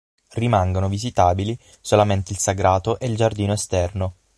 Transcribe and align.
Rimangono 0.31 0.89
visitabili 0.89 1.55
solamente 1.79 2.31
il 2.31 2.39
sagrato 2.39 2.97
e 2.97 3.05
il 3.05 3.15
giardino 3.15 3.53
esterno. 3.53 4.15